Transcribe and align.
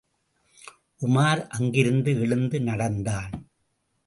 உமார் 1.01 1.47
அங்கிருந்து 1.47 2.19
எழுந்து 2.19 2.61
நடந்தான். 2.61 3.49